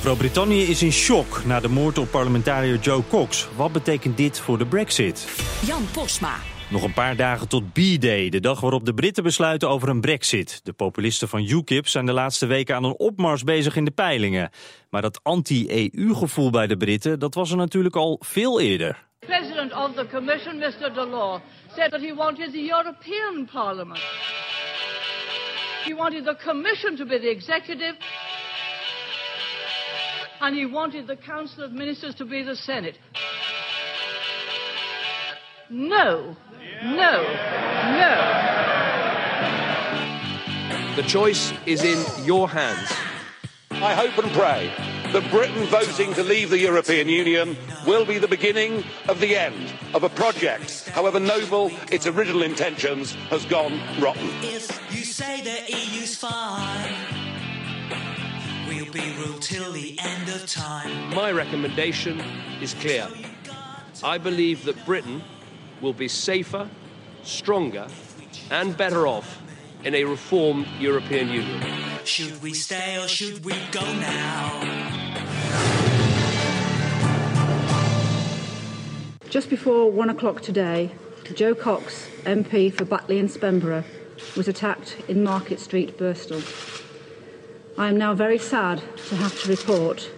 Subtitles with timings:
[0.00, 3.48] Groot-Brittannië is in shock na de moord op parlementariër Joe Cox.
[3.56, 5.28] Wat betekent dit voor de brexit?
[5.66, 6.34] Jan Posma.
[6.70, 10.60] Nog een paar dagen tot B-Day, de dag waarop de Britten besluiten over een brexit.
[10.64, 14.50] De populisten van UKIP zijn de laatste weken aan een opmars bezig in de peilingen.
[14.90, 19.06] Maar dat anti-EU-gevoel bij de Britten, dat was er natuurlijk al veel eerder.
[19.18, 20.94] President of the Commission, Mr.
[20.94, 21.40] Delors,
[21.76, 24.00] said that he wanted the European Parliament.
[25.84, 27.94] He wanted the Commission to be the executive,
[30.40, 32.98] and he wanted the Council of Ministers to be the Senate.
[35.70, 36.36] No,
[36.82, 37.22] no,
[37.98, 38.38] no.
[40.96, 42.90] The choice is in your hands.
[43.70, 44.72] I hope and pray
[45.12, 49.72] that Britain voting to leave the European Union will be the beginning of the end
[49.94, 54.28] of a project, however noble its original intentions, has gone rotten.
[54.42, 57.17] If you say the EU's fine,
[58.94, 61.14] we'll be ruled till the end of time.
[61.14, 62.20] My recommendation
[62.60, 63.08] is clear.
[64.02, 65.22] I believe that Britain
[65.80, 66.68] will be safer,
[67.22, 67.88] stronger,
[68.50, 69.42] and better off
[69.84, 71.62] in a reformed European Union.
[72.04, 74.64] Should we stay or should we go now?
[79.28, 80.90] Just before one o'clock today,
[81.34, 83.84] Joe Cox, MP for Batley and Spenborough,
[84.36, 86.40] was attacked in Market Street, Bristol.
[87.78, 90.10] I am now very sad to have to report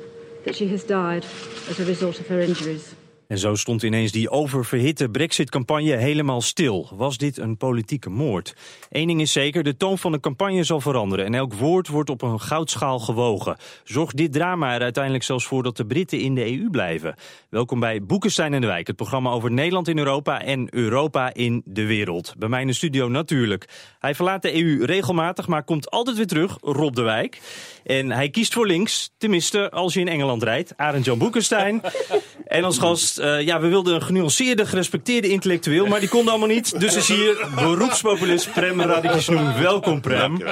[0.45, 1.27] that she has died
[1.69, 2.95] as a result of her injuries.
[3.31, 6.89] En zo stond ineens die oververhitte brexit-campagne helemaal stil.
[6.95, 8.55] Was dit een politieke moord?
[8.89, 11.25] Eén ding is zeker, de toon van de campagne zal veranderen...
[11.25, 13.57] en elk woord wordt op een goudschaal gewogen.
[13.85, 17.15] Zorgt dit drama er uiteindelijk zelfs voor dat de Britten in de EU blijven?
[17.49, 20.43] Welkom bij Boekenstein en de Wijk, het programma over Nederland in Europa...
[20.43, 22.35] en Europa in de wereld.
[22.39, 23.69] Bij mij in de studio natuurlijk.
[23.99, 27.41] Hij verlaat de EU regelmatig, maar komt altijd weer terug, Rob de Wijk.
[27.85, 30.73] En hij kiest voor links, tenminste als je in Engeland rijdt.
[30.77, 31.83] Arend Jan Boekenstein.
[32.47, 36.49] en als gast uh, ja, we wilden een genuanceerde, gerespecteerde intellectueel, maar die kon allemaal
[36.49, 36.81] niet.
[36.81, 39.59] Dus is hier beroepspopulist Prem Radikisnoen.
[39.59, 40.43] Welkom Prem.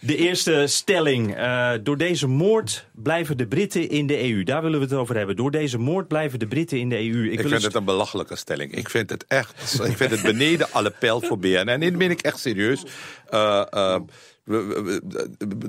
[0.00, 1.38] De eerste stelling.
[1.38, 4.42] Uh, door deze moord blijven de Britten in de EU.
[4.42, 5.36] Daar willen we het over hebben.
[5.36, 7.24] Door deze moord blijven de Britten in de EU.
[7.24, 8.74] Ik, ik vind het een belachelijke stelling.
[8.74, 9.80] Ik vind het echt.
[9.84, 11.68] Ik vind het beneden alle pijl voor BNN.
[11.68, 12.82] En dit meen ik echt serieus.
[13.30, 13.96] Uh,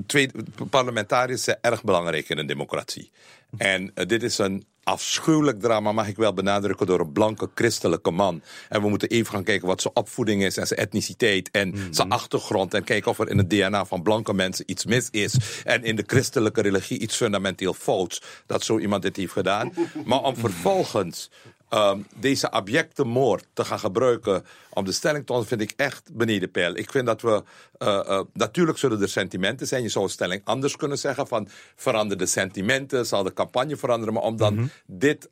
[0.06, 0.30] twee
[0.70, 3.12] parlementariërs zijn erg belangrijk in een democratie.
[3.58, 8.12] En uh, dit is een afschuwelijk drama, mag ik wel benadrukken, door een blanke christelijke
[8.12, 8.42] man.
[8.70, 11.74] En we moeten even gaan kijken wat zijn opvoeding is en zijn etniciteit en mm
[11.74, 11.94] -hmm.
[11.94, 12.74] zijn achtergrond.
[12.74, 15.36] En kijken of er in het DNA van blanke mensen iets mis is.
[15.64, 18.22] En in de christelijke religie iets fundamenteel fouts.
[18.46, 19.74] Dat zo iemand dit heeft gedaan.
[20.06, 21.30] Maar om vervolgens
[21.74, 26.52] um, deze abjecte moord te gaan gebruiken om de stelling te vind ik echt beneden
[26.52, 26.78] peil.
[26.78, 27.44] Ik vind dat we,
[27.80, 29.84] uh, uh, natuurlijk zullen er sentimenten zijn.
[29.84, 34.14] Je zou een stelling anders kunnen zeggen van verander de sentimenten, zal de campagne veranderen.
[34.14, 34.70] Maar om dan mm -hmm.
[34.86, 35.30] dit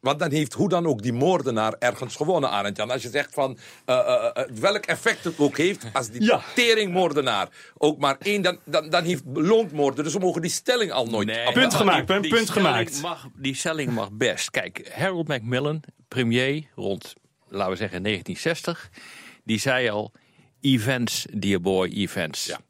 [0.00, 2.90] want dan heeft hoe dan ook die moordenaar ergens gewonnen, Arendtjan.
[2.90, 6.42] Als je zegt van uh, uh, welk effect het ook heeft, als die ja.
[6.54, 7.48] teringmoordenaar
[7.78, 10.04] ook maar één, dan, dan, dan heeft loonmoorden.
[10.04, 11.26] Dus we mogen die stelling al nooit.
[11.26, 13.02] Nee, punt gemaakt, die, punt gemaakt.
[13.02, 14.50] Mag, die stelling mag best.
[14.50, 17.14] Kijk, Harold Macmillan, premier rond,
[17.48, 18.90] laten we zeggen 1960,
[19.44, 20.12] die zei al:
[20.60, 22.46] events, dear boy, events.
[22.46, 22.60] Ja.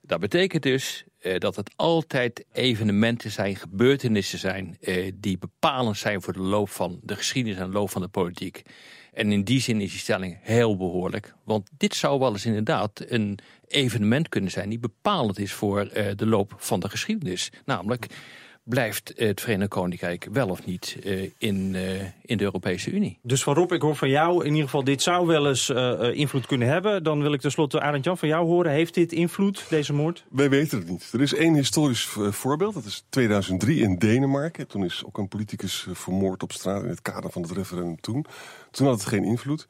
[0.00, 4.76] Dat betekent dus uh, dat het altijd evenementen zijn, gebeurtenissen zijn...
[4.80, 8.08] Uh, die bepalend zijn voor de loop van de geschiedenis en de loop van de
[8.08, 8.62] politiek.
[9.12, 11.34] En in die zin is die stelling heel behoorlijk.
[11.44, 14.68] Want dit zou wel eens inderdaad een evenement kunnen zijn...
[14.68, 17.52] die bepalend is voor uh, de loop van de geschiedenis.
[17.64, 18.06] Namelijk
[18.64, 23.18] blijft het Verenigd Koninkrijk wel of niet uh, in, uh, in de Europese Unie.
[23.22, 26.14] Dus van Rob, ik hoor van jou in ieder geval dit zou wel eens uh,
[26.14, 27.02] invloed kunnen hebben.
[27.02, 28.72] Dan wil ik tenslotte Arend Jan van jou horen.
[28.72, 30.24] Heeft dit invloed, deze moord?
[30.30, 31.10] Wij weten het niet.
[31.12, 32.74] Er is één historisch voorbeeld.
[32.74, 34.66] Dat is 2003 in Denemarken.
[34.66, 38.26] Toen is ook een politicus vermoord op straat in het kader van het referendum toen.
[38.72, 39.66] Toen had het geen invloed.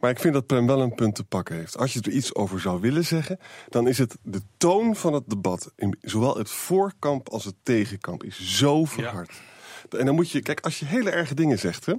[0.00, 1.78] Maar ik vind dat Prem wel een punt te pakken heeft.
[1.78, 3.38] Als je er iets over zou willen zeggen,
[3.68, 8.24] dan is het de toon van het debat, in zowel het voorkamp als het tegenkamp,
[8.24, 9.32] is zo verhard.
[9.32, 9.51] Ja.
[9.94, 11.92] En dan moet je, kijk, als je hele erge dingen zegt, hè,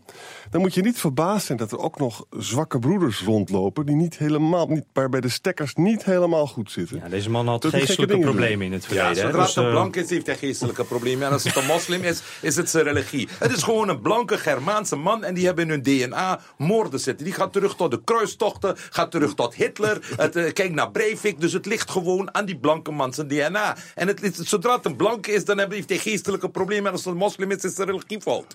[0.52, 3.86] dan moet je niet verbaasd zijn dat er ook nog zwakke broeders rondlopen.
[3.86, 6.98] die niet helemaal, niet, waarbij de stekkers niet helemaal goed zitten.
[7.04, 8.22] Ja, deze man had Dat geestelijke doen.
[8.24, 9.10] problemen in het verleden.
[9.10, 9.16] hè.
[9.22, 11.28] zodra Dus, het een eh, blank is, heeft hij geestelijke problemen.
[11.28, 13.28] En als het een moslim is, is het zijn religie.
[13.40, 17.26] Het is gewoon een blanke Germaanse man en die hebben in hun DNA moorden zitten.
[17.26, 20.14] Die gaat terug tot de kruistochten, gaat terug tot Hitler.
[20.16, 23.76] Het, eh, kijk naar Breivik, dus het ligt gewoon aan die blanke man zijn DNA.
[23.96, 26.86] En het, het- zodra het een blanke is, dan heeft hij geestelijke problemen.
[26.86, 28.02] En als het een moslim is, is religie.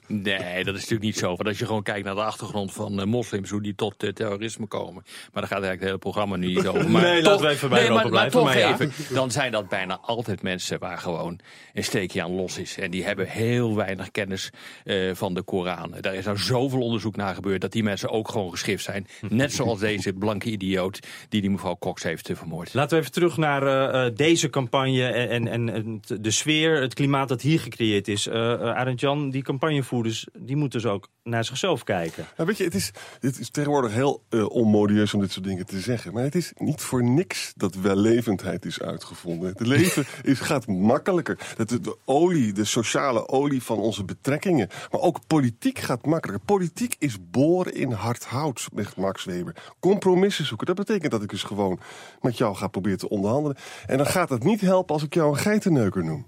[0.06, 1.26] Nee, dat is natuurlijk niet zo.
[1.26, 4.10] Want als je gewoon kijkt naar de achtergrond van eh, moslims, hoe die tot eh,
[4.10, 5.02] terrorisme komen.
[5.04, 6.90] Maar daar gaat eigenlijk het hele programma nu niet over.
[6.90, 8.72] Maar Nee, laten we even bij nee, Europa maar, maar blijven, toch maar ja.
[8.88, 9.14] even.
[9.14, 11.38] Dan zijn dat bijna altijd mensen waar gewoon
[11.74, 12.78] een steekje aan los is.
[12.78, 14.50] En die hebben heel weinig kennis
[14.84, 15.94] eh, van de Koran.
[16.00, 19.06] Daar is nou zoveel onderzoek naar gebeurd dat die mensen ook gewoon geschift zijn.
[19.28, 20.98] Net zoals deze blanke idioot
[21.28, 22.74] die die mevrouw Cox heeft vermoord.
[22.74, 27.42] Laten we even terug naar deze campagne en, en, en- de sfeer, het klimaat dat
[27.42, 28.26] hier gecreëerd is.
[28.26, 32.26] Eh eh, Arend Jan, die campagnevoerders, die moeten dus ook naar zichzelf kijken.
[32.36, 35.66] Ja, weet je, het is, het is tegenwoordig heel eh, onmodieus om dit soort dingen
[35.66, 36.12] te zeggen.
[36.12, 39.48] Maar het is niet voor niks dat wellevendheid is uitgevonden.
[39.48, 41.38] Het leven is, gaat makkelijker.
[41.56, 44.68] Dat de, de olie, de sociale olie van onze betrekkingen.
[44.90, 46.44] Maar ook politiek gaat makkelijker.
[46.46, 49.54] Politiek is boren in hard hout, zegt Max Weber.
[49.80, 50.66] Compromissen zoeken.
[50.66, 51.80] Dat betekent dat ik dus gewoon
[52.20, 53.56] met jou ga proberen te onderhandelen.
[53.86, 56.26] En dan gaat het niet helpen als ik jou een geitenneuker noem.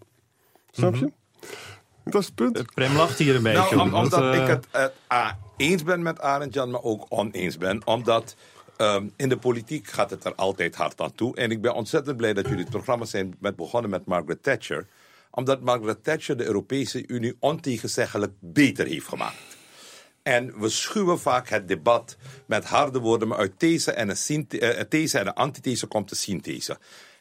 [0.71, 1.13] Snap je?
[2.05, 2.75] Dat is het punt.
[2.75, 5.39] Prem lacht hier een beetje Nou, om- om, want, omdat eh, ik het, het A,
[5.57, 7.87] eens ben met Arend Jan, maar ook oneens ben.
[7.87, 8.37] Omdat
[8.77, 11.37] ehm, in de politiek gaat het er altijd hard aan toe.
[11.37, 14.87] En ik ben ontzettend blij dat jullie het programma zijn met begonnen met Margaret Thatcher.
[15.31, 19.37] Omdat Margaret Thatcher de Europese Unie ontegenzeggelijk beter heeft gemaakt.
[20.23, 22.17] En we schuwen vaak het debat
[22.47, 26.09] met harde woorden, maar uit these en een, synth- eh, these en een antithese komt
[26.09, 26.79] de synthese.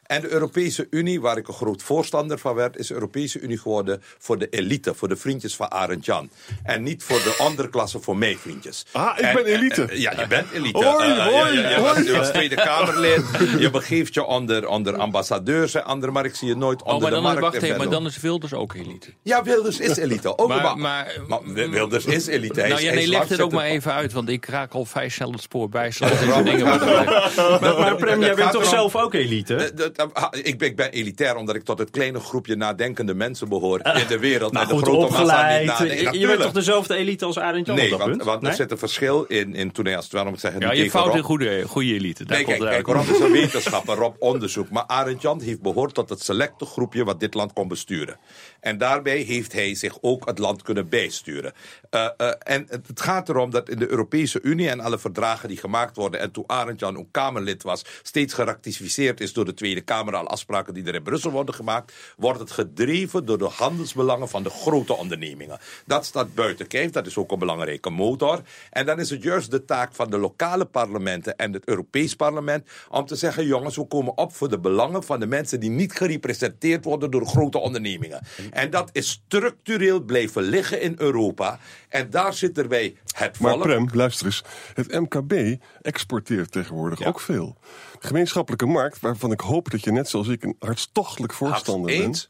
[0.10, 3.58] En de Europese Unie, waar ik een groot voorstander van werd, is de Europese Unie
[3.58, 6.30] geworden voor de elite, voor de vriendjes van Arend Jan.
[6.64, 8.86] En niet voor de onderklasse, voor mijn vriendjes.
[8.92, 9.84] Ah, ik En- ben elite.
[9.84, 10.86] en- ja, je bent elite.
[10.86, 12.06] Hoi, Eh, eh, hoi, je, je was, hoi.
[12.06, 13.24] je was Tweede Kamerlid,
[13.60, 17.02] je begeeft je onder, onder ambassadeurs en andere, maar ik zie je nooit onder Oh,
[17.02, 17.40] maar de dan, markt.
[17.42, 19.08] wacht even, maar dan is Wilders ook elite.
[19.24, 20.38] Ja, Wilders is elite.
[20.38, 22.60] Ook Maar- maar, maar- maar Wilders is elite.
[22.60, 25.10] Hij nou ja, nee, leg het ook maar even uit, want ik raak al vrij
[25.10, 25.92] snel het spoor bij.
[25.92, 27.36] zoals dingen gezegd.
[27.62, 29.56] maar, maar Prem, jij bent toch zelf ook elite?
[29.56, 29.99] Eh, dat- ha,
[30.42, 34.08] Ik ben, ik ben elitair omdat ik tot het kleine groepje nadenkende mensen behoor in
[34.08, 34.52] de wereld.
[34.54, 35.80] nou en de goed, grote massa opgeleid.
[35.80, 36.00] niet.
[36.14, 38.24] Je- je bent toch dezelfde elite als Arend Jan Nee, op dat want, punt?
[38.24, 38.52] want Nee?
[38.52, 41.16] er zit een verschil in, in toen hij als waarom ik zeggen, Ja, je fout
[41.16, 42.26] in goede, goede elite.
[42.26, 42.88] Daar Nee, komt kijk, kijk.
[42.98, 44.70] Rob is een wetenschapper, Rob onderzoek.
[44.70, 48.18] Maar Arend Jan heeft behoord tot het selecte groepje wat dit land kon besturen.
[48.60, 51.54] En daarbij heeft hij zich ook het land kunnen bijsturen.
[51.90, 55.48] Eh, eh, en het het gaat erom dat in de Europese Unie en alle verdragen
[55.48, 56.20] die gemaakt worden...
[56.20, 57.82] en toen Arend Jan ook Kamerlid was...
[58.04, 60.16] steeds geratificeerd is door de Tweede Kamer...
[60.16, 61.94] alle afspraken die er in Brussel worden gemaakt...
[62.18, 65.60] wordt het gedreven door de handelsbelangen van de grote ondernemingen.
[65.86, 68.42] Dat staat buiten kijf, dat is ook een belangrijke motor.
[68.70, 71.36] En dan is het juist de taak van de lokale parlementen...
[71.36, 73.46] en het Europees parlement om te zeggen...
[73.46, 75.60] jongens, we komen op voor de belangen van de mensen...
[75.60, 78.22] die niet gerepresenteerd worden door grote ondernemingen.
[78.52, 81.60] En dat is structureel blijven liggen in Europa.
[81.90, 83.64] En daar zit erbij het Maar volk...
[83.64, 84.44] Prem, luister eens.
[84.74, 87.58] Het MKB exporteert tegenwoordig ook veel.
[88.00, 92.30] De gemeenschappelijke markt, waarvan ik hoop dat je net zoals ik een hartstochtelijk voorstander bent.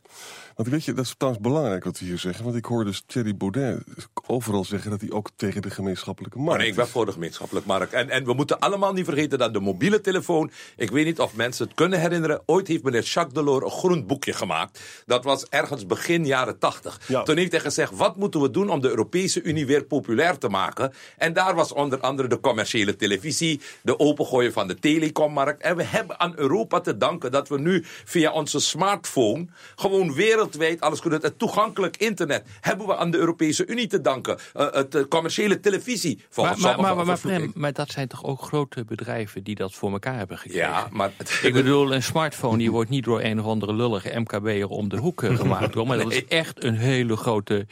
[0.59, 2.43] Want weet je, dat is trouwens belangrijk wat we hier zeggen.
[2.43, 3.83] Want ik hoor dus Thierry Baudet
[4.27, 7.11] overal zeggen dat hij ook tegen de gemeenschappelijke Maar markt nee, ik ben voor de
[7.11, 7.93] gemeenschappelijk markt.
[7.93, 10.51] En, en we moeten allemaal niet vergeten dat de mobiele telefoon...
[10.75, 12.41] Ik weet niet of mensen het kunnen herinneren.
[12.45, 14.79] Ooit heeft meneer Jacques Delors een groen boekje gemaakt.
[15.05, 16.99] Dat was ergens begin jaren tachtig.
[17.07, 17.23] Ja.
[17.23, 20.49] Toen heeft hij gezegd, wat moeten we doen om de Europese Unie weer populair te
[20.49, 20.93] maken?
[21.17, 23.61] En daar was onder andere de commerciële televisie...
[23.81, 25.61] de opengooien van de telecommarkt.
[25.61, 29.47] En we hebben aan Europa te danken dat we nu via onze smartphone...
[29.75, 30.13] gewoon
[30.57, 31.21] wereldwijd alles kunnen...
[31.21, 34.37] Het toegankelijk internet hebben we aan de Europese Unie te danken.
[34.53, 37.19] Eh, het eh, commerciële televisie, Maar, volgens maar, maar, maar.
[37.19, 40.67] Prem, maar dat zijn toch ook grote bedrijven die dat voor elkaar hebben gekregen?
[40.69, 41.11] Ja, maar...
[41.41, 44.97] Ik bedoel, een smartphone die wordt niet door een of andere lullige MKB'er om de
[44.97, 45.73] hoek eh, gemaakt.
[45.73, 47.65] Hoor, maar dat is echt een hele grote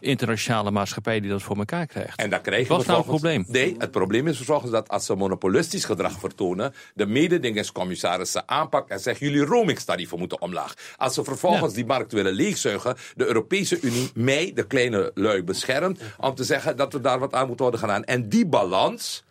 [0.00, 2.20] internationale maatschappij die dat voor elkaar krijgt.
[2.20, 3.44] En dan krijgen Wat is nou het probleem?
[3.48, 8.90] Nee, het probleem is vervolgens dat als ze monopolistisch gedrag vertonen, de mededingingscommissaris ze aanpakt
[8.90, 10.74] en zegt: jullie roamingstarieven moeten omlaag.
[10.96, 16.00] Als ze vervolgens die markt willen leegzuigen, de Europese Unie mij, de kleine lui, beschermt
[16.18, 18.04] om te zeggen dat er daar wat aan moet worden gedaan.
[18.04, 19.26] En die balans.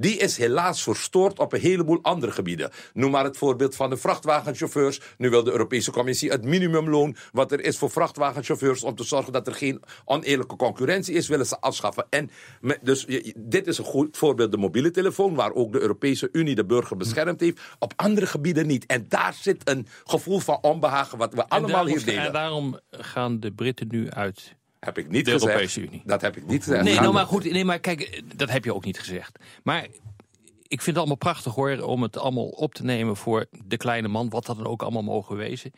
[0.00, 2.70] Die is helaas verstoord op een heleboel andere gebieden.
[2.92, 5.00] Noem maar het voorbeeld van de vrachtwagenchauffeurs.
[5.18, 9.32] Nu wil de Europese Commissie het minimumloon wat er is voor vrachtwagenchauffeurs om te zorgen
[9.32, 12.06] dat er geen oneerlijke concurrentie is, willen ze afschaffen.
[12.10, 12.30] En
[12.82, 16.64] dus dit is een goed voorbeeld, de mobiele telefoon, waar ook de Europese Unie de
[16.64, 17.60] burger beschermd heeft.
[17.78, 18.86] Op andere gebieden niet.
[18.86, 22.24] En daar zit een gevoel van onbehagen wat we En allemaal hier delen.
[22.24, 25.52] en daarom gaan de Britten nu uit Heb ik niet De gezegd.
[25.52, 26.02] Europese Unie.
[26.04, 26.84] Dat heb ik niet gezegd.
[26.84, 29.38] Nee, nou maar goed, nee, maar kijk, dat heb je ook niet gezegd.
[29.62, 29.86] Maar
[30.62, 34.08] ik vind het allemaal prachtig hoor, om het allemaal op te nemen voor de kleine
[34.08, 35.72] man, wat dat dan ook allemaal mogen wezen.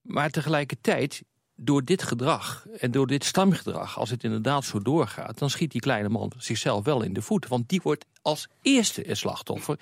[0.00, 1.22] Maar tegelijkertijd,
[1.54, 5.80] door dit gedrag en door dit stamgedrag, als het inderdaad zo doorgaat, dan schiet die
[5.80, 7.48] kleine man zichzelf wel in de voet.
[7.48, 9.78] Want die wordt als eerste het slachtoffer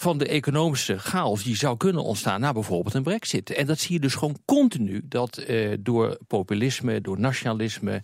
[0.00, 3.50] van de economische chaos die zou kunnen ontstaan na bijvoorbeeld een brexit.
[3.50, 8.02] En dat zie je dus gewoon continu, dat eh, door populisme, door nationalisme,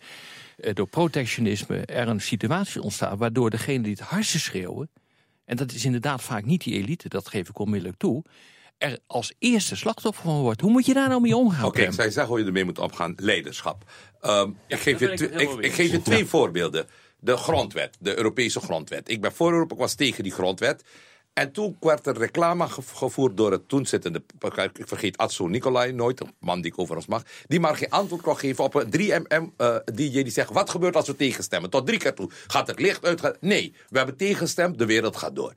[0.57, 4.91] eh, door protectionisme er een situatie ontstaat waardoor degene die het hardste schreeuwen,
[5.45, 8.25] en dat is inderdaad vaak niet die elite, dat geef ik onmiddellijk toe,
[8.79, 10.61] er als eerste slachtoffer van wordt.
[10.61, 11.65] Hoe moet je daar nou mee omgaan?
[11.65, 11.89] Oké, Prem?
[11.89, 13.15] ik zou zeggen hoe je ermee moet omgaan.
[13.17, 13.91] Leiderschap.
[14.21, 15.13] Ehm, ik, geef je
[15.61, 16.87] ik geef je twee voorbeelden.
[17.21, 19.09] De grondwet, de Europese grondwet.
[19.09, 20.85] Ik ben voor Europa, ik was tegen die grondwet.
[21.39, 24.23] En toen werd er reclame ge- gevoerd door het toen zittende...
[24.73, 27.23] Ik vergeet Atso Nicolai nooit, een man die ik overigens mag...
[27.47, 30.51] die maar geen antwoord kon geven op een 3MM-DJ die zegt...
[30.53, 31.71] wat gebeurt als we tegenstemmen?
[31.71, 32.31] Tot drie keer toe.
[32.47, 33.37] Gaat het licht uit?
[33.41, 35.53] Nee, we hebben tegengestemd, de wereld gaat door.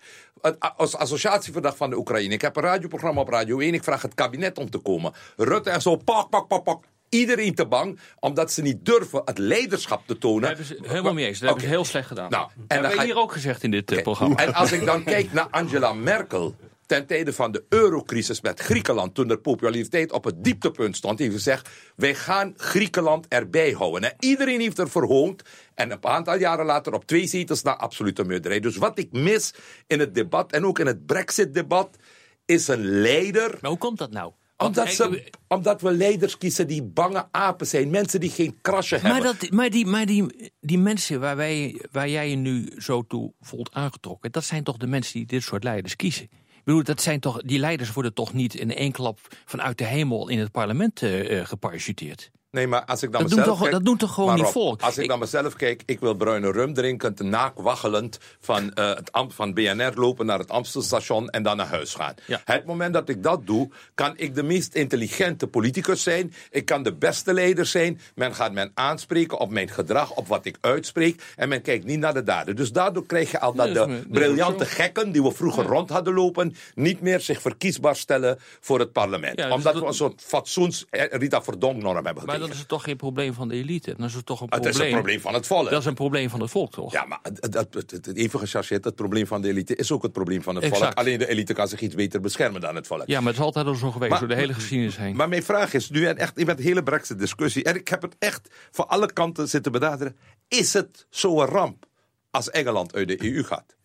[0.59, 2.33] Als associatieverdag van de Oekraïne.
[2.33, 3.73] Ik heb een radioprogramma op Radio 1.
[3.73, 5.13] Ik vraag het kabinet om te komen.
[5.35, 6.83] Rutte en zo, pak, pak, pak, pak.
[7.09, 10.41] Iedereen te bang, omdat ze niet durven het leiderschap te tonen.
[10.41, 11.39] Daar hebben ze helemaal mee eens.
[11.39, 12.29] Dat hebben ze heel slecht gedaan.
[12.29, 14.35] Nou, en dat hebben we je- hier ook gezegd in dit eh, programma.
[14.35, 16.55] En als ik dan kijk naar Angela Merkel.
[16.85, 21.33] Ten tijde van de eurocrisis met Griekenland, toen de populariteit op het dieptepunt stond, heeft
[21.33, 24.01] gezegd: wij gaan Griekenland erbij houden.
[24.09, 25.41] En iedereen heeft er verhoond.
[25.75, 28.63] En een aantal jaren later op twee zetels naar absolute meerderheid.
[28.63, 29.53] Dus wat ik mis
[29.87, 31.97] in het debat en ook in het Brexit-debat,
[32.45, 33.57] is een leider.
[33.61, 34.31] Maar hoe komt dat nou?
[34.67, 37.89] Omdat, ze, omdat we leiders kiezen die bange apen zijn.
[37.89, 39.35] Mensen die geen krasje Maar, hebben.
[39.39, 43.33] dat, maar, die, maar die, die mensen waar, wij, waar jij je nu zo toe
[43.41, 44.31] voelt aangetrokken...
[44.31, 46.23] dat zijn toch de mensen die dit soort leiders kiezen?
[46.23, 49.19] Ik bedoel, dat zijn toch, die leiders worden toch niet in één klap...
[49.45, 52.31] vanuit de hemel in het parlement eh, eh, geparachuteerd?
[52.51, 54.81] Nee, maar als ik dan Dat mezelf toch- kijk, dat doen toch gewoon Rob, volk?
[54.81, 58.73] Als ik, Ik- naar mezelf kijk, ik wil bruine rum drinken, te naak waggelend van,
[58.73, 62.13] eh, het van BNR lopen naar het Amstelstation en dan naar huis gaan.
[62.27, 62.41] Ja.
[62.45, 66.33] Het moment dat ik dat doe, kan ik de meest intelligente politicus zijn.
[66.51, 67.99] Ik kan de beste leider zijn.
[68.15, 71.21] Men gaat men aanspreken op mijn gedrag, op wat ik uitspreek.
[71.35, 72.55] En men kijkt niet naar de daden.
[72.55, 76.13] Dus daardoor krijg je al dat Nee, de briljante gekken die we vroeger rond hadden
[76.13, 79.37] lopen, niet meer zich verkiesbaar stellen voor het parlement.
[79.39, 82.65] Ja, dus Omdat dat- we een soort fatsoens eh, Rita Verdonk-norm hebben Maar dat is
[82.67, 83.93] toch geen probleem van de elite?
[83.97, 84.81] Dat is toch een Het probleem...
[84.81, 85.69] is een probleem van het volk.
[85.69, 86.91] Dat is een probleem van het volk, toch?
[86.91, 90.11] Ja, maar het, het, het- even gechargeerd, het probleem van de elite is ook het
[90.11, 90.93] probleem van het volk.
[90.93, 93.03] Alleen de elite kan zich iets beter beschermen dan het volk.
[93.05, 95.15] Ja, maar het is altijd al zo geweest Maar- door de hele geschiedenis heen.
[95.15, 98.15] Maar mijn vraag is nu, en echt met de hele Brexit-discussie, en ik heb het
[98.19, 100.17] echt van alle kanten zitten benaderen.
[100.47, 101.85] Is het zo'n ramp
[102.31, 103.75] als Engeland uit de EU gaat?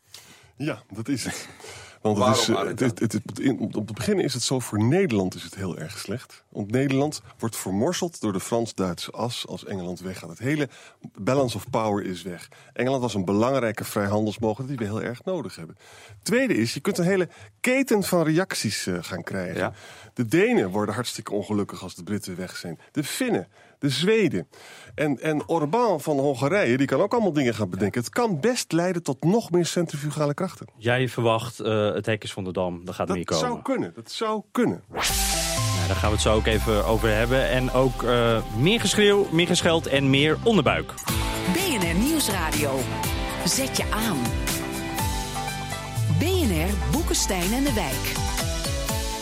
[0.56, 1.49] Ja, dat is het.
[2.04, 4.58] Want het Waarom, is, eh, het, het, het- in- om te beginnen is het zo,
[4.61, 6.44] voor Nederland is het heel erg slecht.
[6.49, 10.28] Want Nederland wordt vermorseld door de Frans-Duitse as als Engeland weggaat.
[10.28, 10.68] Het hele
[11.18, 12.49] balance of power is weg.
[12.73, 15.76] Engeland was een belangrijke vrijhandelsmogelijkheid die we heel erg nodig hebben.
[16.23, 17.28] Tweede is, je kunt een hele
[17.61, 19.56] keten van reacties eh, gaan krijgen.
[19.56, 19.73] Ja.
[20.14, 22.78] De Denen worden hartstikke ongelukkig als de Britten weg zijn.
[22.92, 23.49] De Finnen,
[23.85, 24.49] de Zweden.
[24.95, 28.00] En, en Orbán van Hongarije, die kan ook allemaal dingen gaan bedenken.
[28.00, 30.67] Het kan best leiden tot nog meer centrifugale krachten.
[30.76, 33.47] Jij verwacht eh, het hek is van de Dam, daar gaat Dat meer komen.
[33.47, 34.83] zou kunnen, dat zou kunnen.
[34.91, 37.49] Nou, daar gaan we het zo ook even over hebben.
[37.49, 40.95] En ook eh, meer geschreeuw, meer gescheld en meer onderbuik.
[41.53, 42.79] BNR Nieuwsradio.
[43.45, 44.19] Zet je aan.
[46.19, 48.12] BNR Boekenstein en de Wijk.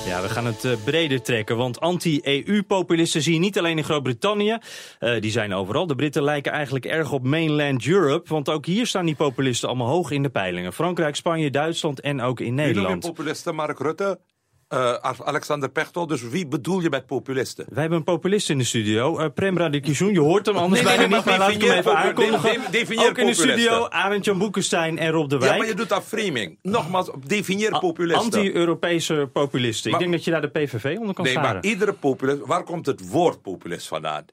[0.06, 4.58] Ja, we gaan het eh, breder trekken, want anti-EU-populisten zie je niet alleen in Groot-Brittannië.
[4.98, 5.86] Eh, die zijn overal.
[5.86, 9.88] De Britten lijken eigenlijk erg op mainland Europe, want ook hier staan die populisten allemaal
[9.88, 10.72] hoog in de peilingen.
[10.72, 13.06] Frankrijk, Spanje, Duitsland en ook in Nederland.
[13.06, 13.54] populisten?
[13.54, 14.18] Mark Rutte,
[14.72, 16.08] eh, Alexander Pechtold.
[16.08, 17.64] Dus wie bedoel je met populisten?
[17.68, 20.12] Wij hebben een populist in de studio, eh Prem Radikishun.
[20.12, 22.06] Je hoort hem anders Nee, nee, bijna nee, niet, maar laat ik hem even definieer
[22.06, 22.72] aankondigen.
[22.72, 25.50] definieer ook in de studio, Arend Jan Boekenstein en Rob de Wijk.
[25.52, 26.58] Ja, maar je doet dat framing.
[26.62, 28.24] Nogmaals, definieer populisten.
[28.24, 29.90] Anti-Europese populisten.
[29.90, 31.52] Maar- ik denk dat je daar de PVV onder kan Nee, scharen.
[31.52, 32.38] maar iedere populist...
[32.46, 34.24] Waar komt het woord populist vandaan?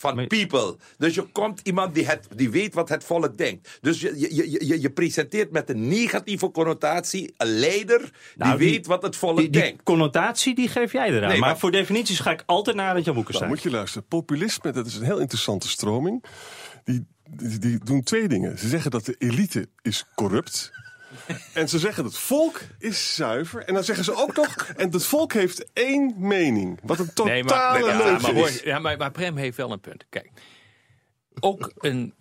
[0.00, 0.76] Van Maar- people.
[0.98, 3.78] Dus je komt iemand die, het, die weet wat het volk denkt.
[3.80, 8.58] Dus je, je, je, je, je presenteert met een negatieve connotatie een leider Nou, die,
[8.66, 9.82] die- weet wat het volk Die, die denkt.
[9.82, 11.28] connotatie die geef jij eraan.
[11.28, 13.50] Nee, maar, maar- voor definities ga ik altijd naar Arend Jan Nou, Boekenstein.
[13.50, 14.06] moet je luisteren.
[14.08, 16.24] Populisme, dat is een heel interessante stroming.
[16.84, 18.58] Die, die, die doen twee dingen.
[18.58, 20.70] Ze zeggen dat de elite is corrupt.
[21.54, 23.64] En ze zeggen dat het volk is zuiver.
[23.64, 24.56] En dan zeggen ze ook nog...
[24.76, 26.80] En het volk heeft één mening.
[26.82, 29.72] Wat een totale Nee, maar, nee, ja, maar, hoor, ja, maar, maar Prem heeft wel
[29.72, 30.06] een punt.
[30.08, 30.30] Kijk,
[31.40, 32.14] ook een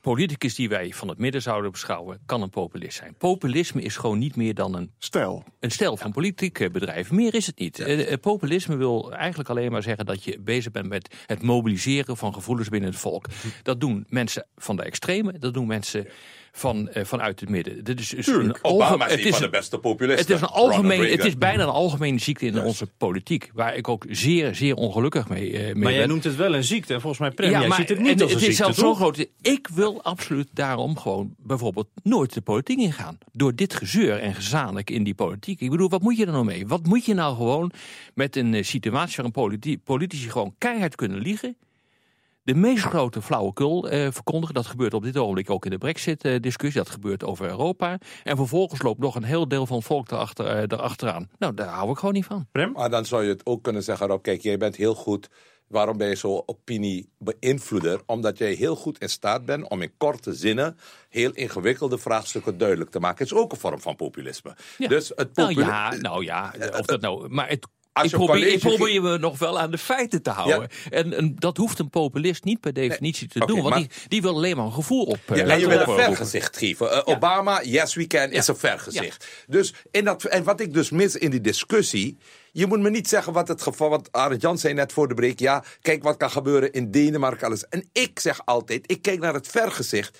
[0.00, 3.14] politicus die wij van het midden zouden beschouwen, kan een populist zijn.
[3.18, 7.16] Populisme is gewoon niet meer dan een stijl, een stijl van politieke bedrijven.
[7.16, 7.78] Meer is het niet.
[7.78, 12.16] Eh, eh, populisme wil eigenlijk alleen maar zeggen dat je bezig bent met het mobiliseren
[12.16, 13.26] van gevoelens binnen het volk.
[13.62, 16.06] Dat doen mensen van de extreme, dat doen mensen
[16.58, 17.84] van, eh, vanuit het midden.
[17.84, 20.26] Dit is, dus Tuurlijk, een Obama is het een is van de een- beste populisten.
[20.26, 23.88] Het is, een algemeen, het is bijna een algemene ziekte in onze politiek, waar ik
[23.88, 26.94] ook zeer, zeer ongelukkig mee, eh, mee Maar jij noemt het wel een ziekte.
[26.94, 28.94] En volgens mij, Prem, jij ziet het niet en als een het is zelfs zo
[28.94, 29.26] groot.
[29.42, 33.18] Ik wil absoluut daarom gewoon bijvoorbeeld nooit de politiek ingaan.
[33.32, 35.60] Door dit gezeur en gezamenlijk in die politiek.
[35.60, 36.66] Ik bedoel, wat moet je er nou mee?
[36.66, 37.70] Wat moet je nou gewoon
[38.14, 41.56] met een eh, situatie waarin politi- politici gewoon keihard kunnen liegen?
[42.48, 44.54] De meest grote flauwekul eh, verkondigen.
[44.54, 46.82] Dat gebeurt op dit ogenblik ook in de Brexit-discussie.
[46.82, 47.98] Dat gebeurt over Europa.
[48.22, 51.30] En vervolgens loopt nog een heel deel van het volk erachter, eh, erachteraan.
[51.38, 52.46] Nou, daar hou ik gewoon niet van.
[52.72, 55.28] Maar dan zou je het ook kunnen zeggen, Rob, kijk, jij bent heel goed.
[55.66, 58.00] Waarom ben je zo opiniebeïnvloeder?
[58.06, 60.76] Omdat jij heel goed in staat bent om in korte zinnen
[61.08, 63.18] heel ingewikkelde vraagstukken duidelijk te maken.
[63.24, 64.56] Het is ook een vorm van populisme.
[64.78, 64.88] Ja.
[64.88, 67.28] Dus het Nou populi- ja, nou ja, of dat nou.
[67.28, 67.66] Maar het,
[68.04, 70.68] ik probeer, ik probeer me nog wel aan de feiten te houden.
[70.90, 73.56] En, en dat hoeft een populist niet per definitie te doen.
[73.56, 75.18] Want maar- die, die wil alleen maar een gevoel op.
[75.26, 76.92] eh, Ja, en laten je wil een vergezicht geven.
[76.92, 79.26] Eh, Obama, yes we can, is een vergezicht.
[79.46, 82.16] Dus in dat, en wat ik dus mis in die discussie.
[82.52, 83.88] Je moet me niet zeggen wat het geval.
[83.88, 85.38] Want Arend Jan zei net voor de break.
[85.38, 87.46] Ja, kijk wat kan gebeuren in Denemarken.
[87.46, 87.64] Alles.
[87.68, 90.18] En ik zeg altijd: ik kijk naar het vergezicht.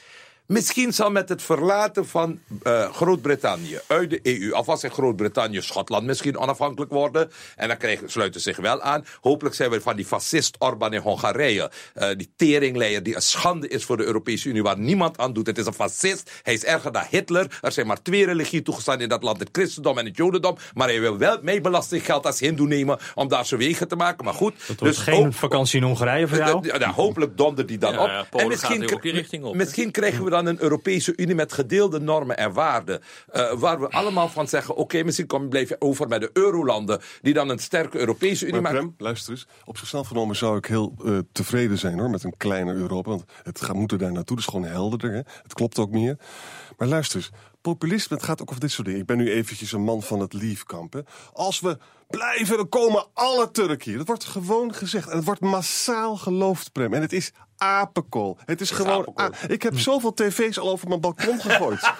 [0.52, 6.06] Misschien zal met het verlaten van eh, Groot-Brittannië uit de EU, alvast in Groot-Brittannië, Schotland
[6.06, 7.30] misschien onafhankelijk worden.
[7.56, 9.04] En dan krijgen, sluiten ze zich wel aan.
[9.20, 13.68] Hopelijk zijn we van die fascist Orbán in Hongarije, eh, die teringleier die een schande
[13.68, 15.46] is voor de Europese Unie, waar niemand aan doet.
[15.46, 17.58] Het is een fascist, hij is erger dan Hitler.
[17.60, 20.56] Er zijn maar twee religieën toegestaan in dat land, het christendom en het jodendom.
[20.74, 24.24] Maar hij wil wel mee belastinggeld als hindoe nemen om daar zijn wegen te maken.
[24.24, 26.66] Maar goed, dus geen ook- vakantie in Hongarije voor jou.
[26.66, 28.08] ja, ja, hopelijk dondert die dan Ja, op.
[28.08, 31.52] ja, gaat kri- ook die richting op, misschien krijgen we dan een Europese Unie met
[31.52, 33.00] gedeelde normen en waarden.
[33.32, 37.00] eh, waar we allemaal van zeggen: oké, misschien kom, blijf je over met de Eurolanden.
[37.22, 38.86] die dan een sterke Europese Unie Maar maken.
[38.94, 39.46] Prem, luister eens.
[39.64, 43.10] Op zichzelf genomen zou ik heel eh, tevreden zijn hoor, met een kleiner Europa.
[43.10, 45.12] Want het gaat, moet er daar naartoe, dat is gewoon helderder.
[45.12, 45.20] Hè?
[45.42, 46.16] Het klopt ook meer.
[46.76, 47.30] Maar luister eens.
[47.60, 49.00] Populisme, het gaat ook over dit soort dingen.
[49.00, 50.32] Ik ben nu eventjes een man van het
[50.90, 51.00] hè.
[51.32, 51.78] Als we
[52.08, 53.98] blijven, dan komen alle Turken hier.
[53.98, 55.08] Dat wordt gewoon gezegd.
[55.08, 56.94] En het wordt massaal geloofd, Prem.
[56.94, 58.38] En het is apenkool.
[58.44, 59.14] Het is gewoon...
[59.48, 61.80] ik heb zoveel tv's al over mijn balkon gegooid.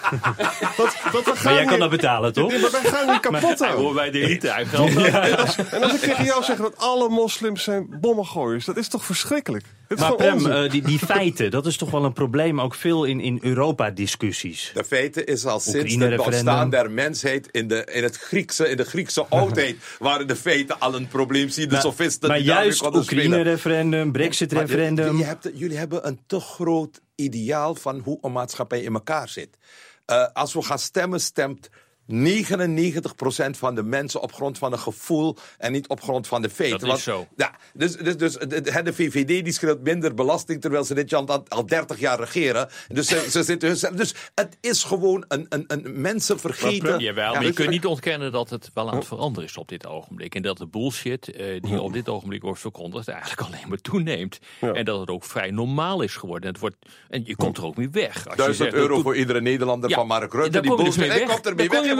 [0.77, 2.49] dat, dat we gaan Maar jij kan hier- dat betalen, toch?
[2.51, 3.75] Nee, maar wij gaan hier kapot aan.
[3.75, 4.73] Hoor bij de elite uit.
[4.73, 8.87] En als, en als ik tegen jou zeg dat alle moslims zijn bommengooiers, dat is
[8.87, 9.65] toch verschrikkelijk?
[9.87, 12.75] Het is Maar Prem, eh, die, die feiten, dat is toch wel een probleem ook
[12.75, 14.71] veel in, in Europa-discussies.
[14.73, 18.77] De feiten is al sinds het ontstaan der mensheid in de, in, het Griekse, in
[18.77, 21.49] de Griekse oudheid waren de feiten al een probleem.
[21.49, 22.85] Zie de Maar- sofisten maar die juist.
[22.85, 25.17] Oekraïne-referendum, Brexit-referendum.
[25.17, 29.57] je hebt- jullie hebben een te groot ideaal van hoe een maatschappij in elkaar zit.
[30.05, 31.69] Eh, als we gaan stemmen, stemt
[32.13, 36.49] 99% van de mensen op grond van een gevoel en niet op grond van de
[36.49, 36.87] feiten.
[36.87, 37.27] Dat is zo.
[37.35, 41.29] Ja, dus, dus, dus de, de- VVD die schreeuwt minder belasting terwijl ze dit land
[41.29, 42.69] al, al 30 jaar regeren.
[42.87, 46.99] Dus, ze, ze zitten, dus het is gewoon een, een, een mensen vergeten.
[46.99, 49.67] Jawel, Ja, maar je kunt niet ontkennen dat het wel aan het veranderen is op
[49.67, 50.35] dit ogenblik.
[50.35, 54.39] En dat de bullshit eh, die op dit ogenblik wordt verkondigd eigenlijk alleen maar toeneemt.
[54.59, 56.43] En dat het ook vrij normaal is geworden.
[56.47, 56.75] En, het wordt,
[57.09, 58.15] en je komt er ook mee weg.
[58.15, 60.59] Als je 1000 zegt, euro voor iedere Nederlander Ja, van Mark Rutte.
[60.61, 60.97] Die kom je dus bullshit.
[61.01, 61.35] mee Hij weg.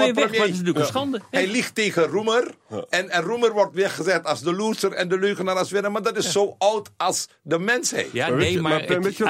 [0.06, 0.32] Komt ermee Daar kom weg.
[0.32, 1.22] je maar is natuurlijk een schande.
[1.32, 2.52] Hij liegt tegen Roemer.
[2.90, 5.92] En, en Roemer wordt weggezet als de loser en de leugenaar als winnaar.
[5.92, 8.08] Maar dat is zo oud als de mensheid.
[8.12, 9.24] Ja, nee, je- maar, maar Prem, het, weet je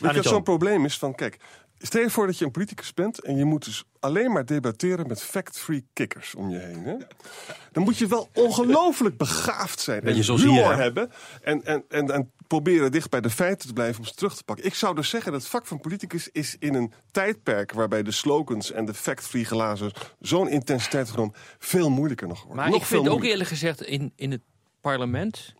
[0.00, 0.98] wat je zo'n probleem is?
[0.98, 1.36] Van, kijk,
[1.78, 5.06] stel je voor dat je een politicus bent en je moet dus alleen maar debatteren
[5.06, 6.82] met fact-free kikkers om je heen.
[6.84, 6.94] Hè?
[7.72, 10.02] Dan moet je wel ongelooflijk begaafd zijn.
[10.02, 11.10] En zoals humor hebben.
[11.42, 14.44] En, en, en, en proberen dicht bij de feiten te blijven om ze terug te
[14.44, 14.64] pakken.
[14.64, 18.10] Ik zou dus zeggen dat het vak van politicus is in een tijdperk waarbij de
[18.10, 22.56] slogans en de fact-free glazen zo'n intensiteit genomen veel moeilijker nog worden.
[22.56, 24.42] Maar nog ik vind ook eerlijk gezegd, in, in het
[24.80, 25.54] parlement,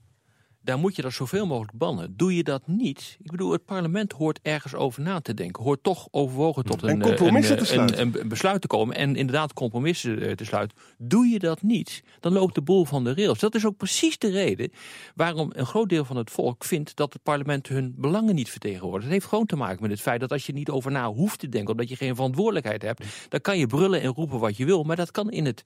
[0.63, 2.17] daar moet je dat zoveel mogelijk bannen.
[2.17, 5.63] Doe je dat niet, ik bedoel, het parlement hoort ergens over na te denken.
[5.63, 8.97] Hoort toch overwogen tot En een, eh, een, te eh, een, een besluit te komen.
[8.97, 10.77] En inderdaad compromissen eh, te sluiten.
[10.99, 13.39] Doe je dat niet, dan loopt de boel van de rails.
[13.39, 14.73] Dat is ook precies de reden
[15.15, 19.05] waarom een groot deel van het volk vindt dat het parlement hun belangen niet vertegenwoordigt.
[19.05, 21.39] Het heeft gewoon te maken met het feit dat als je niet over na hoeft
[21.39, 24.65] te denken, omdat je geen verantwoordelijkheid hebt, dan kan je brullen en roepen wat je
[24.65, 24.83] wil.
[24.83, 25.63] Maar dat kan in het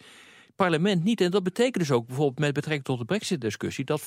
[0.56, 1.20] parlement niet.
[1.20, 3.84] En dat betekent dus ook bijvoorbeeld met betrekking tot de brexit-discussie...
[3.84, 4.04] dat 75%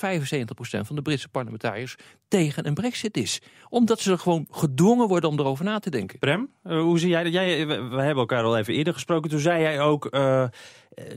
[0.60, 1.96] van de Britse parlementariërs
[2.28, 3.40] tegen een brexit is.
[3.68, 6.18] Omdat ze er gewoon gedwongen worden om erover na te denken.
[6.18, 7.32] Prem, eh, hoe zie jij dat?
[7.32, 9.30] Jij, we, we hebben elkaar al even eerder gesproken.
[9.30, 10.48] Toen zei jij ook, eh, eh,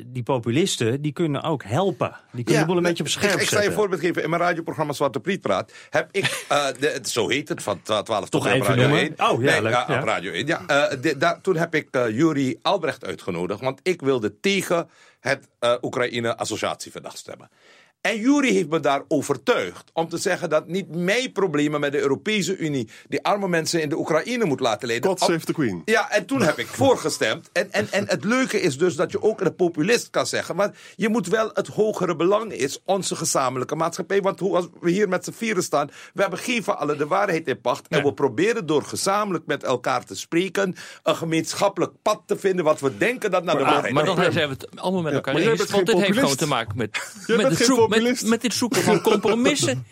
[0.05, 2.15] die populisten, die kunnen ook helpen.
[2.31, 4.23] Die kunnen de boel een beetje op scherp ik, ik zal je een voorbeeld geven.
[4.23, 8.05] In mijn radioprogramma Zwarte Priet Praat heb ik, eh, de, zo heet het, van 12
[8.05, 9.17] tot Toch 1 op even Radio noemen?
[9.17, 9.31] 1.
[9.31, 9.99] Oh, ja, nee, leuk, ja, ja.
[9.99, 10.47] op Radio 1.
[10.47, 10.65] Ja,
[10.95, 14.89] de- toen heb ik Juri Albrecht uitgenodigd, want ik wilde tegen
[15.21, 17.49] het eh, Oekraïne-associatieverdrag stemmen.
[18.01, 21.99] En Juri heeft me daar overtuigd om te zeggen dat niet mijn problemen met de
[21.99, 25.09] Europese Unie die arme mensen in de Oekraïne moet laten leiden.
[25.09, 25.81] God save the Queen.
[25.85, 27.49] Ja, en toen heb ik voorgestemd.
[27.53, 30.55] En, en, en het leuke is dus dat je ook een populist kan zeggen.
[30.55, 34.21] Maar je moet wel het hogere belang is onze gezamenlijke maatschappij.
[34.21, 37.47] Want hoe als we hier met z'n vieren staan, we hebben geven alle de waarheid
[37.47, 37.87] in pacht.
[37.87, 42.79] En we proberen door gezamenlijk met elkaar te spreken een gemeenschappelijk pad te vinden wat
[42.79, 45.17] we denken dat naar de Maar, waarheid maar dan zijn we het allemaal met Ja,
[45.17, 45.59] elkaar maar jij eens.
[45.59, 48.25] Want geen dit heeft gewoon te maken met, met, geen zoek- met, populist.
[48.25, 49.85] met dit zoeken van compromissen.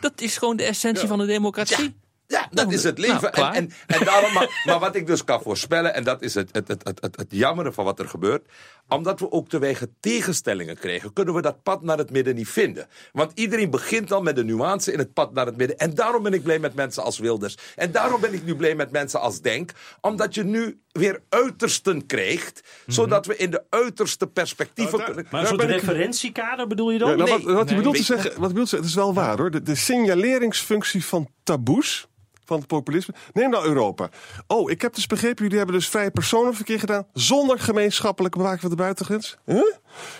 [0.00, 1.94] Dat is gewoon de essentie van de democratie.
[2.28, 3.30] Ja, dat is het leven.
[3.34, 6.34] Nou, en, en, en daarom, maar, maar wat ik dus kan voorspellen, en dat is
[6.34, 8.46] het, het, het, het, het, het jammere van wat er gebeurt.
[8.88, 12.48] Omdat we ook te weinig tegenstellingen krijgen, kunnen we dat pad naar het midden niet
[12.48, 12.86] vinden.
[13.12, 15.78] Want iedereen begint al met de nuance in het pad naar het midden.
[15.78, 17.56] En daarom ben ik blij met mensen als Wilders.
[17.76, 19.70] En daarom ben ik nu blij met mensen als Denk.
[20.00, 25.26] Omdat je nu weer uitersten krijgt, zodat we in de uiterste perspectieven.
[25.30, 27.10] Maar een soort ik- referentiekader bedoel je dan?
[27.10, 28.78] Ja, nou, Nee, wat, wat, nee, hij bedoelt te zeggen, wat hij bedoelt te zeggen,
[28.78, 29.50] het is wel waar hoor.
[29.50, 32.06] De, de signaleringsfunctie van taboes,
[32.46, 33.14] van het populisme.
[33.32, 34.08] Neem nou Europa.
[34.46, 37.06] Oh, ik heb dus begrepen, jullie hebben dus vrije personenverkeer gedaan...
[37.12, 39.36] zonder gemeenschappelijke bewaking van de buitengrens.
[39.44, 39.62] Huh?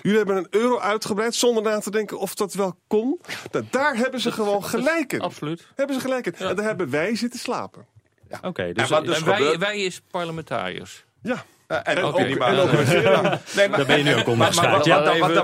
[0.03, 3.21] Jullie hebben een euro uitgebreid zonder na te denken of dat wel kon.
[3.53, 5.21] Nou, daar hebben ze gewoon gelijk in.
[5.21, 5.67] Absoluut.
[5.75, 6.35] Hebben ze gelijk in.
[6.35, 7.87] En daar hebben wij zitten slapen.
[8.43, 11.05] Oké, dus En dus en wij, gebeurt- wij is parlementariërs.
[11.23, 11.45] Ja.
[11.67, 12.25] En ook Oké.
[12.25, 12.49] niet maar.
[12.49, 12.71] En ook.
[13.57, 14.97] Nee, maar- Daar ben je nu ook maar- onder maar- geschaad, maar ja.
[15.03, 15.35] Wat ja, wat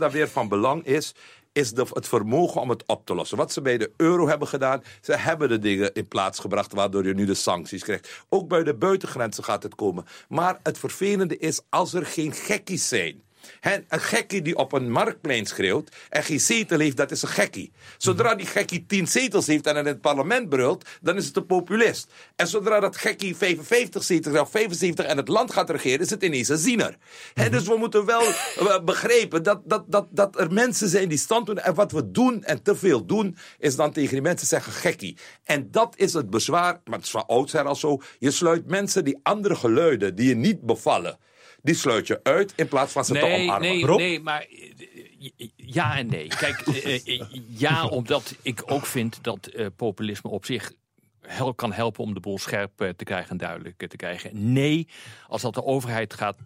[0.00, 1.14] daar weer van belang is,
[1.56, 3.36] is de, het vermogen om het op te lossen.
[3.36, 7.06] Wat ze bij de euro hebben gedaan, ze hebben de dingen in plaats gebracht waardoor
[7.06, 8.24] je nu de sancties krijgt.
[8.28, 10.04] Ook bij de buitengrenzen gaat het komen.
[10.28, 13.25] Maar het vervelende is als er geen gekkies zijn.
[13.60, 17.72] Een gekkie die op een marktplein schreeuwt en geen zetel heeft, dat is een gekkie.
[17.98, 21.46] Zodra die gekkie tien zetels heeft en in het parlement brult, dan is het een
[21.46, 22.12] populist.
[22.36, 26.10] En zodra dat gekkie 55 zetels heeft, of 75 en het land gaat regeren, is
[26.10, 26.96] het ineens een ziener.
[27.34, 28.22] Hè, dus we moeten wel
[28.84, 31.58] begrijpen dat, dat, dat, dat er mensen zijn die stand doen.
[31.58, 35.16] En wat we doen en te veel doen, is dan tegen die mensen zeggen gekkie.
[35.44, 38.00] En dat is het bezwaar, maar het is van oudsher al zo.
[38.18, 41.18] Je sluit mensen die andere geluiden, die je niet bevallen,
[41.66, 43.68] die sluit je uit in plaats van ze te Nee, omarmen.
[43.68, 43.98] nee, Rob?
[43.98, 46.26] nee, maar eh, ja en nee.
[46.28, 50.72] Kijk, eh, eh, ja, omdat ik ook vind dat eh, populisme op zich
[51.20, 54.52] hel kan helpen om de boel scherp eh, te krijgen en duidelijk te krijgen.
[54.52, 54.88] Nee,
[55.28, 56.36] als dat de overheid gaat,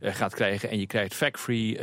[0.00, 1.78] gaat krijgen en je krijgt fact-free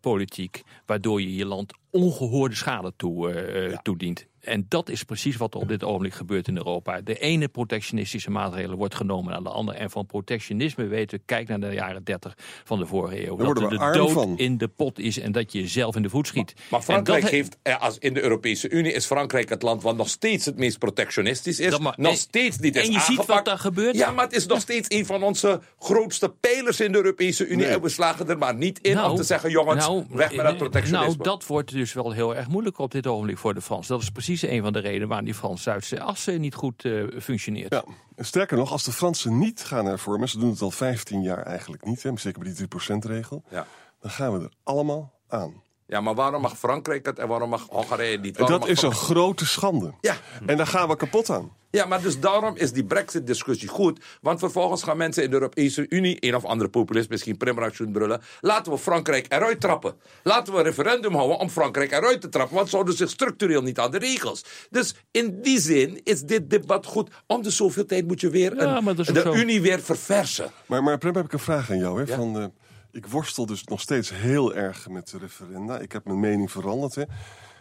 [0.00, 4.26] politiek, waardoor je je land ongehoorde schade toe, toedient.
[4.40, 7.00] En dat is precies wat er op dit ogenblik gebeurt in Europa.
[7.00, 9.78] De ene protectionistische maatregel wordt genomen aan de andere.
[9.78, 13.36] En van protectionisme weten we, kijk naar de jaren 30 van de vorige eeuw.
[13.36, 14.38] Dat er de dood van.
[14.38, 16.54] in de pot is en dat je jezelf in de voet schiet.
[16.70, 19.96] Maar Frankrijk dat heeft, eh, als in de Europese Unie, is Frankrijk het land wat
[19.96, 21.78] nog steeds het meest protectionistisch is.
[21.78, 23.28] Maar- nog en- steeds niet is en je ziet aangepakt.
[23.28, 23.96] wat daar gebeurt.
[23.96, 27.56] Ja, maar het is nog steeds een van onze grootste pijlers in de Europese Unie.
[27.66, 27.74] Nee.
[27.74, 30.56] En we slagen er maar niet in om te zeggen, jongens, nou, weg met dat
[30.56, 31.06] protectionisme.
[31.12, 33.94] Nou, dat wordt dus wel heel erg moeilijk op dit ogenblik voor de Fransen.
[33.94, 37.02] Dat is precies een van de redenen waarom die Frans-Duitse as eh, niet goed eh,
[37.20, 37.72] functioneert.
[37.72, 37.84] Ja,
[38.16, 41.42] en sterker nog, als de Fransen niet gaan hervormen, ze doen het al 15 jaar
[41.42, 42.66] eigenlijk niet, hè, zeker bij die
[42.96, 43.66] 3%-regel, Ja.
[44.00, 45.62] dan gaan we er allemaal aan.
[45.90, 48.38] Ja, maar waarom mag Frankrijk het en waarom mag Hongarije niet?
[48.38, 49.94] Waarom dat is een grote schande.
[50.00, 50.16] Ja.
[50.46, 51.52] En daar gaan we kapot aan.
[51.70, 54.00] Ja, maar dus daarom is die Brexit-discussie goed.
[54.20, 58.20] Want vervolgens gaan mensen in de Europese Unie, een of andere populist, misschien Primraction brullen.
[58.40, 59.94] Laten we Frankrijk eruit trappen.
[60.22, 62.56] Laten we een referendum houden om Frankrijk eruit te trappen.
[62.56, 64.44] Want ze houden zich structureel niet aan de regels.
[64.70, 67.10] Dus in die zin is dit debat goed.
[67.26, 69.34] Om de zoveel tijd moet je weer een- de zo.
[69.34, 70.50] Unie weer verversen.
[70.66, 72.02] Maar, maar Prem, heb ik een vraag aan jou.
[72.02, 72.10] Hè?
[72.10, 72.16] Ja.
[72.16, 72.44] Van, eh,
[72.92, 75.78] ik worstel dus nog steeds heel erg met de referenda.
[75.78, 76.94] Ik heb mijn mening veranderd.
[76.94, 77.02] Hè?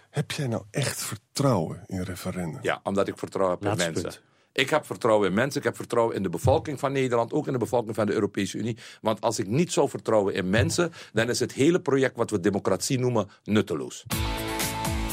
[0.09, 2.59] Heb jij nou echt vertrouwen in referenda?
[2.61, 4.09] Ja, omdat ik vertrouwen heb in Laatste mensen.
[4.09, 4.27] punt.
[4.53, 7.53] Ik heb vertrouwen in mensen, ik heb vertrouwen in de bevolking van Nederland, ook in
[7.53, 8.77] de bevolking van de Europese Unie.
[9.01, 12.39] Want als ik niet zou vertrouwen in mensen, dan is het hele project wat we
[12.39, 14.05] democratie noemen nutteloos.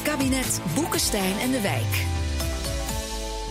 [0.04, 2.25] Kabinet Boekenstein en de Wijk.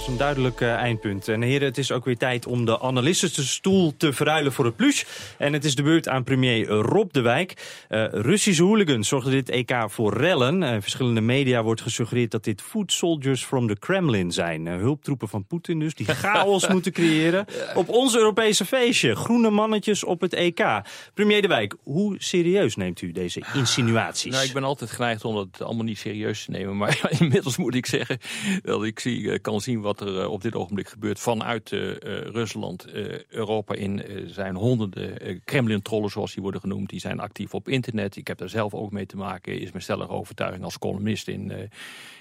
[0.06, 1.28] Is een duidelijk eh, eindpunt.
[1.28, 5.06] En heren, het is ook weer tijd om de analistenstoel te verruilen voor het plus.
[5.38, 7.84] En het is de beurt aan premier Rob de Wijk.
[7.89, 10.62] Uh, Russische hooligans zorgden dit EK voor rellen.
[10.62, 14.65] Uh, verschillende media wordt gesuggereerd dat dit foot soldiers from the Kremlin zijn.
[14.65, 17.46] hulptroepen van Poetin dus, die chaos moeten creëren.
[17.76, 20.65] Op ons Europese feestje, groene mannetjes op het EK.
[21.13, 24.32] Premier de Wijk, hoe serieus neemt u deze insinuaties?
[24.32, 26.78] Nou, ik ben altijd geneigd om dat allemaal niet serieus te nemen.
[26.78, 28.20] Maar inmiddels moet ik zeggen
[28.63, 32.88] dat ik zie, kan zien wat er op dit ogenblik gebeurt vanuit Rusland.
[33.29, 36.89] Europa in zijn honderden Kremlin-trollen, zoals die worden genoemd.
[36.89, 38.15] Die zijn actief op internet.
[38.15, 39.60] Ik heb daar zelf ook mee te maken.
[39.60, 41.69] Is mijn stellige overtuiging als columnist in,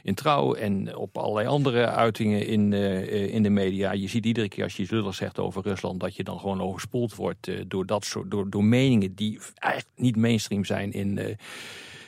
[0.03, 0.55] in Trouw.
[0.55, 2.73] En op allerlei andere uitingen in,
[3.33, 3.93] in de media.
[3.93, 6.01] Je ziet iedere keer als je lullig zegt over Rusland...
[6.01, 10.17] dat je dan gewoon overspoeld wordt door, dat soort, door, door meningen die eigenlijk niet
[10.17, 11.37] mainstream zijn in...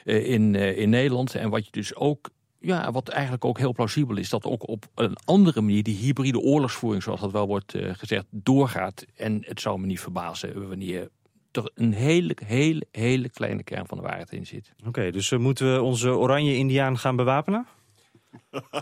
[0.04, 1.34] in, in Nederland.
[1.34, 4.86] En wat je dus ook ja, wat eigenlijk ook heel plausibel is, dat ook op
[4.94, 9.04] een andere manier die hybride oorlogsvoering, zoals dat wel wordt uh, gezegd, doorgaat.
[9.14, 11.08] En het zou me niet verbazen wanneer
[11.52, 14.72] er een hele, hele, hele kleine kern van de waarheid in zit.
[14.86, 17.66] Oké, dus uh, moeten we onze oranje indiaan gaan bewapenen?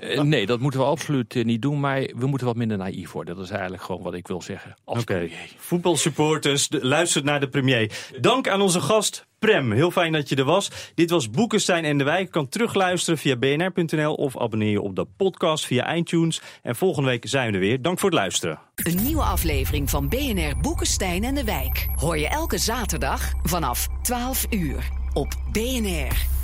[0.00, 1.80] Uh, nee, dat moeten we absoluut uh, niet doen.
[1.80, 3.36] Maar we moeten wat minder naïef worden.
[3.36, 4.74] Dat is eigenlijk gewoon wat ik wil zeggen.
[4.84, 5.32] Oké, okay.
[5.56, 7.92] voetbalsupporters, luistert naar de premier.
[8.20, 9.72] Dank aan onze gast Prem.
[9.72, 10.70] Heel fijn dat je er was.
[10.94, 12.24] Dit was Boekenstein en de Wijk.
[12.24, 16.40] Je kan terugluisteren via bnr.nl of abonneer je op de podcast via iTunes.
[16.62, 17.82] En volgende week zijn we er weer.
[17.82, 18.58] Dank voor het luisteren.
[18.74, 21.88] Een nieuwe aflevering van BNR Boekenstein en de Wijk.
[21.94, 26.43] Hoor je elke zaterdag vanaf 12 uur op BNR.